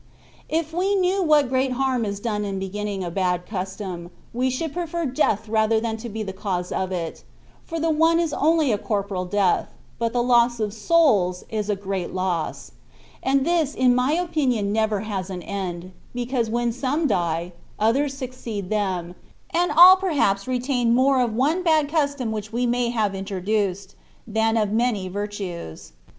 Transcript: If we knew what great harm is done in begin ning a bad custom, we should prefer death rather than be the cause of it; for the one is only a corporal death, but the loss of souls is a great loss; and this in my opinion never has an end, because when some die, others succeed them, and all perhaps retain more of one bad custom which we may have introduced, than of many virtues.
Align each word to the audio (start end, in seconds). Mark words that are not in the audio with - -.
If 0.49 0.73
we 0.73 0.95
knew 0.95 1.21
what 1.21 1.47
great 1.47 1.73
harm 1.73 2.05
is 2.05 2.19
done 2.19 2.43
in 2.43 2.57
begin 2.57 2.85
ning 2.85 3.03
a 3.03 3.11
bad 3.11 3.45
custom, 3.45 4.09
we 4.33 4.49
should 4.49 4.73
prefer 4.73 5.05
death 5.05 5.47
rather 5.47 5.79
than 5.79 5.97
be 5.97 6.23
the 6.23 6.33
cause 6.33 6.71
of 6.71 6.91
it; 6.91 7.23
for 7.63 7.79
the 7.79 7.91
one 7.91 8.19
is 8.19 8.33
only 8.33 8.71
a 8.71 8.79
corporal 8.79 9.25
death, 9.25 9.71
but 9.99 10.11
the 10.11 10.23
loss 10.23 10.59
of 10.59 10.73
souls 10.73 11.43
is 11.51 11.69
a 11.69 11.75
great 11.75 12.15
loss; 12.15 12.71
and 13.21 13.45
this 13.45 13.75
in 13.75 13.93
my 13.93 14.13
opinion 14.13 14.73
never 14.73 15.01
has 15.01 15.29
an 15.29 15.43
end, 15.43 15.91
because 16.15 16.49
when 16.49 16.71
some 16.71 17.05
die, 17.05 17.53
others 17.77 18.15
succeed 18.17 18.71
them, 18.71 19.13
and 19.51 19.71
all 19.71 19.97
perhaps 19.97 20.47
retain 20.47 20.95
more 20.95 21.21
of 21.21 21.35
one 21.35 21.61
bad 21.61 21.87
custom 21.87 22.31
which 22.31 22.51
we 22.51 22.65
may 22.65 22.89
have 22.89 23.13
introduced, 23.13 23.93
than 24.25 24.57
of 24.57 24.71
many 24.71 25.07
virtues. 25.07 25.93